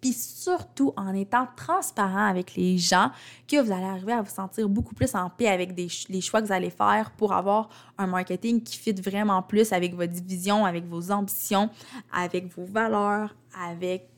puis 0.00 0.12
surtout 0.12 0.92
en 0.96 1.14
étant 1.14 1.46
transparent 1.56 2.26
avec 2.26 2.54
les 2.54 2.78
gens, 2.78 3.10
que 3.48 3.60
vous 3.60 3.72
allez 3.72 3.84
arriver 3.84 4.12
à 4.12 4.22
vous 4.22 4.30
sentir 4.30 4.68
beaucoup 4.68 4.94
plus 4.94 5.14
en 5.14 5.30
paix 5.30 5.48
avec 5.48 5.76
les 5.76 6.20
choix 6.20 6.40
que 6.40 6.46
vous 6.46 6.52
allez 6.52 6.70
faire 6.70 7.10
pour 7.12 7.32
avoir 7.32 7.68
un 7.98 8.06
marketing 8.06 8.62
qui 8.62 8.76
fit 8.76 8.92
vraiment 8.92 9.42
plus 9.42 9.72
avec 9.72 9.94
votre 9.94 10.12
vision, 10.12 10.64
avec 10.64 10.86
vos 10.86 11.10
ambitions, 11.10 11.70
avec 12.12 12.46
vos 12.56 12.64
valeurs, 12.64 13.34
avec 13.58 14.08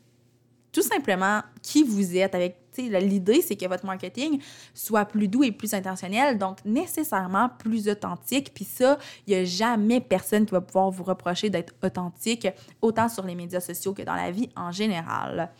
tout 0.72 0.82
simplement 0.82 1.42
qui 1.60 1.82
vous 1.82 2.16
êtes, 2.16 2.34
avec 2.34 2.56
l'idée, 2.78 3.42
c'est 3.42 3.56
que 3.56 3.66
votre 3.66 3.84
marketing 3.84 4.40
soit 4.72 5.04
plus 5.04 5.28
doux 5.28 5.44
et 5.44 5.52
plus 5.52 5.74
intentionnel, 5.74 6.38
donc 6.38 6.64
nécessairement 6.64 7.50
plus 7.58 7.88
authentique. 7.88 8.52
Puis 8.54 8.64
ça, 8.64 8.98
il 9.26 9.34
n'y 9.34 9.40
a 9.40 9.44
jamais 9.44 10.00
personne 10.00 10.46
qui 10.46 10.52
va 10.52 10.62
pouvoir 10.62 10.90
vous 10.90 11.04
reprocher 11.04 11.50
d'être 11.50 11.74
authentique, 11.82 12.48
autant 12.80 13.10
sur 13.10 13.26
les 13.26 13.34
médias 13.34 13.60
sociaux 13.60 13.92
que 13.92 14.02
dans 14.02 14.14
la 14.14 14.30
vie 14.30 14.48
en 14.56 14.72
général. 14.72 15.50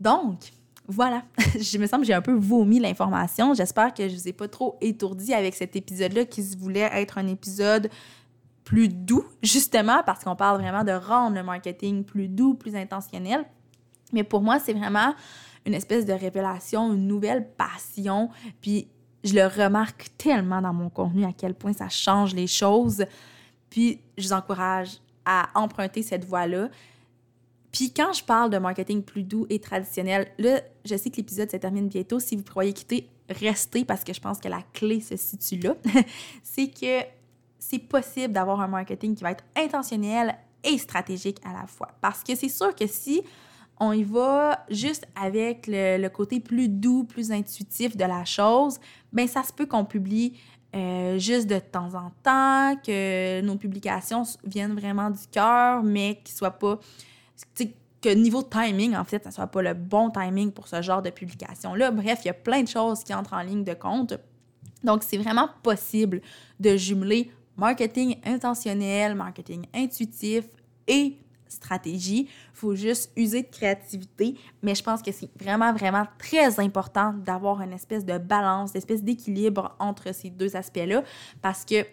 Donc, 0.00 0.52
voilà, 0.86 1.22
je 1.38 1.78
me 1.78 1.86
semble 1.86 2.02
que 2.02 2.06
j'ai 2.06 2.14
un 2.14 2.22
peu 2.22 2.32
vomi 2.32 2.80
l'information. 2.80 3.54
J'espère 3.54 3.92
que 3.92 4.08
je 4.08 4.14
ne 4.14 4.18
vous 4.18 4.28
ai 4.28 4.32
pas 4.32 4.48
trop 4.48 4.76
étourdi 4.80 5.34
avec 5.34 5.54
cet 5.54 5.76
épisode-là 5.76 6.24
qui 6.24 6.42
se 6.42 6.56
voulait 6.56 6.88
être 6.92 7.18
un 7.18 7.26
épisode 7.26 7.90
plus 8.64 8.88
doux, 8.88 9.24
justement, 9.42 10.02
parce 10.04 10.24
qu'on 10.24 10.36
parle 10.36 10.60
vraiment 10.60 10.84
de 10.84 10.92
rendre 10.92 11.36
le 11.36 11.42
marketing 11.42 12.04
plus 12.04 12.28
doux, 12.28 12.54
plus 12.54 12.76
intentionnel. 12.76 13.44
Mais 14.12 14.24
pour 14.24 14.42
moi, 14.42 14.58
c'est 14.58 14.72
vraiment 14.72 15.14
une 15.66 15.74
espèce 15.74 16.04
de 16.04 16.12
révélation, 16.12 16.92
une 16.92 17.06
nouvelle 17.06 17.48
passion. 17.56 18.30
Puis 18.60 18.88
je 19.24 19.34
le 19.34 19.46
remarque 19.46 20.08
tellement 20.16 20.60
dans 20.60 20.72
mon 20.72 20.88
contenu 20.90 21.24
à 21.24 21.32
quel 21.36 21.54
point 21.54 21.72
ça 21.72 21.88
change 21.88 22.34
les 22.34 22.46
choses. 22.46 23.04
Puis 23.70 24.00
je 24.16 24.28
vous 24.28 24.32
encourage 24.32 24.98
à 25.24 25.48
emprunter 25.54 26.02
cette 26.02 26.24
voie-là. 26.24 26.68
Puis 27.72 27.92
quand 27.92 28.12
je 28.12 28.24
parle 28.24 28.50
de 28.50 28.58
marketing 28.58 29.02
plus 29.02 29.22
doux 29.22 29.46
et 29.50 29.58
traditionnel, 29.58 30.28
là, 30.38 30.60
je 30.84 30.96
sais 30.96 31.10
que 31.10 31.16
l'épisode 31.16 31.50
se 31.50 31.56
termine 31.56 31.88
bientôt. 31.88 32.18
Si 32.18 32.36
vous 32.36 32.42
croyez 32.42 32.72
quitter, 32.72 33.08
restez 33.28 33.84
parce 33.84 34.04
que 34.04 34.12
je 34.12 34.20
pense 34.20 34.38
que 34.38 34.48
la 34.48 34.62
clé 34.72 35.00
se 35.00 35.16
situe 35.16 35.58
là. 35.58 35.74
c'est 36.42 36.68
que 36.68 37.06
c'est 37.58 37.78
possible 37.78 38.32
d'avoir 38.32 38.60
un 38.60 38.68
marketing 38.68 39.14
qui 39.14 39.22
va 39.22 39.32
être 39.32 39.44
intentionnel 39.56 40.36
et 40.64 40.78
stratégique 40.78 41.38
à 41.44 41.52
la 41.52 41.66
fois. 41.66 41.88
Parce 42.00 42.22
que 42.22 42.34
c'est 42.34 42.48
sûr 42.48 42.74
que 42.74 42.86
si 42.86 43.22
on 43.80 43.92
y 43.92 44.02
va 44.02 44.64
juste 44.70 45.06
avec 45.14 45.66
le, 45.68 46.08
côté 46.08 46.40
plus 46.40 46.68
doux, 46.68 47.04
plus 47.04 47.30
intuitif 47.30 47.96
de 47.96 48.04
la 48.04 48.24
chose, 48.24 48.78
ben 49.12 49.26
ça 49.28 49.42
se 49.42 49.52
peut 49.52 49.66
qu'on 49.66 49.84
publie 49.84 50.38
euh, 50.74 51.18
juste 51.18 51.46
de 51.46 51.58
temps 51.58 51.94
en 51.94 52.10
temps, 52.22 52.76
que 52.84 53.40
nos 53.40 53.56
publications 53.56 54.24
viennent 54.44 54.74
vraiment 54.74 55.10
du 55.10 55.26
cœur, 55.30 55.82
mais 55.82 56.20
qu'ils 56.24 56.34
soient 56.34 56.58
pas. 56.58 56.78
Que 58.00 58.10
niveau 58.10 58.42
timing, 58.42 58.94
en 58.94 59.02
fait, 59.02 59.24
ça 59.24 59.32
soit 59.32 59.48
pas 59.48 59.60
le 59.60 59.74
bon 59.74 60.10
timing 60.10 60.52
pour 60.52 60.68
ce 60.68 60.80
genre 60.82 61.02
de 61.02 61.10
publication-là. 61.10 61.90
Bref, 61.90 62.20
il 62.22 62.28
y 62.28 62.30
a 62.30 62.34
plein 62.34 62.62
de 62.62 62.68
choses 62.68 63.02
qui 63.02 63.12
entrent 63.12 63.32
en 63.32 63.42
ligne 63.42 63.64
de 63.64 63.74
compte. 63.74 64.14
Donc, 64.84 65.02
c'est 65.02 65.16
vraiment 65.16 65.48
possible 65.64 66.20
de 66.60 66.76
jumeler 66.76 67.32
marketing 67.56 68.16
intentionnel, 68.24 69.16
marketing 69.16 69.66
intuitif 69.74 70.44
et 70.86 71.16
stratégie. 71.48 72.28
Il 72.28 72.54
faut 72.54 72.74
juste 72.74 73.10
user 73.16 73.42
de 73.42 73.48
créativité. 73.48 74.36
Mais 74.62 74.74
je 74.74 74.82
pense 74.82 75.02
que 75.02 75.10
c'est 75.12 75.30
vraiment, 75.40 75.72
vraiment 75.72 76.06
très 76.18 76.60
important 76.60 77.12
d'avoir 77.12 77.60
une 77.62 77.72
espèce 77.72 78.04
de 78.04 78.18
balance, 78.18 78.72
une 78.74 79.02
d'équilibre 79.02 79.74
entre 79.78 80.14
ces 80.14 80.30
deux 80.30 80.56
aspects-là 80.56 81.02
parce 81.42 81.64
que 81.64 81.84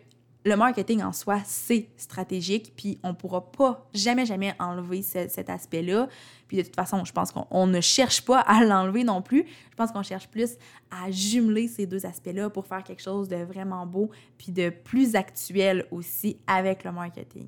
le 0.46 0.56
marketing 0.56 1.02
en 1.02 1.12
soi, 1.12 1.40
c'est 1.44 1.90
stratégique, 1.98 2.74
puis 2.78 3.00
on 3.02 3.10
ne 3.10 3.14
pourra 3.14 3.52
pas 3.52 3.90
jamais, 3.96 4.28
jamais 4.28 4.54
enlever 4.60 5.02
cet 5.02 5.50
aspect-là. 5.50 6.08
Puis 6.48 6.58
de 6.58 6.62
toute 6.62 6.76
façon, 6.76 7.04
je 7.04 7.12
pense 7.12 7.32
qu'on 7.32 7.66
ne 7.66 7.82
cherche 7.82 8.24
pas 8.24 8.42
à 8.42 8.64
l'enlever 8.64 9.04
non 9.04 9.24
plus. 9.24 9.46
Je 9.72 9.76
pense 9.76 9.92
qu'on 9.92 10.04
cherche 10.04 10.28
plus 10.28 10.52
à 10.92 11.10
jumeler 11.10 11.68
ces 11.68 11.88
deux 11.88 12.06
aspects-là 12.06 12.52
pour 12.52 12.68
faire 12.68 12.84
quelque 12.84 13.02
chose 13.02 13.28
de 13.28 13.38
vraiment 13.38 13.88
beau, 13.88 14.12
puis 14.38 14.52
de 14.52 14.70
plus 14.70 15.16
actuel 15.16 15.88
aussi 15.90 16.38
avec 16.46 16.84
le 16.84 16.92
marketing. 16.92 17.48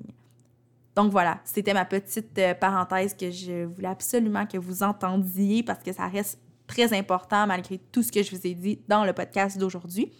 Donc 0.96 1.12
voilà, 1.12 1.38
c'était 1.44 1.74
ma 1.74 1.84
petite 1.84 2.36
euh, 2.38 2.54
parenthèse 2.54 3.14
que 3.14 3.30
je 3.30 3.64
voulais 3.66 3.86
absolument 3.86 4.44
que 4.44 4.58
vous 4.58 4.82
entendiez 4.82 5.62
parce 5.62 5.84
que 5.84 5.92
ça 5.92 6.08
reste 6.08 6.40
très 6.66 6.92
important 6.92 7.46
malgré 7.46 7.78
tout 7.78 8.02
ce 8.02 8.10
que 8.10 8.24
je 8.24 8.34
vous 8.34 8.44
ai 8.44 8.54
dit 8.54 8.80
dans 8.88 9.04
le 9.04 9.12
podcast 9.12 9.56
d'aujourd'hui. 9.56 10.10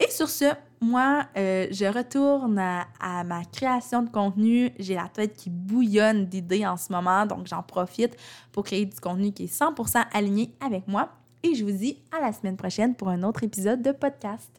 Et 0.00 0.10
sur 0.10 0.28
ce, 0.28 0.52
moi, 0.80 1.26
euh, 1.36 1.66
je 1.70 1.86
retourne 1.86 2.58
à, 2.58 3.24
ma 3.24 3.44
création 3.44 4.02
de 4.02 4.10
contenu. 4.10 4.70
J'ai 4.78 4.94
la 4.94 5.08
tête 5.08 5.34
qui 5.34 5.50
bouillonne 5.50 6.26
d'idées 6.26 6.66
en 6.66 6.76
ce 6.76 6.92
moment, 6.92 7.26
donc 7.26 7.46
j'en 7.46 7.62
profite 7.62 8.16
pour 8.52 8.64
créer 8.64 8.84
du 8.84 8.98
contenu 9.00 9.32
qui 9.32 9.44
est 9.44 9.58
100% 9.58 10.04
aligné 10.12 10.50
avec 10.60 10.86
moi. 10.88 11.10
Et 11.42 11.54
je 11.54 11.64
vous 11.64 11.72
dis 11.72 11.98
à 12.16 12.20
la 12.20 12.32
semaine 12.32 12.56
prochaine 12.56 12.94
pour 12.94 13.08
un 13.08 13.22
autre 13.22 13.44
épisode 13.44 13.82
de 13.82 13.92
podcast. 13.92 14.50